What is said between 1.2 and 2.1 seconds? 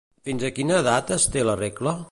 té la regla?